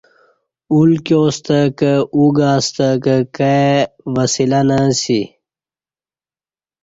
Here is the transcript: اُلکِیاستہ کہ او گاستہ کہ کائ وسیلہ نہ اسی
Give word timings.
اُلکِیاستہ 0.73 1.59
کہ 1.77 1.93
او 2.15 2.23
گاستہ 2.37 2.89
کہ 3.03 3.15
کائ 3.35 3.71
وسیلہ 4.13 4.61
نہ 4.67 4.77
اسی 4.89 5.21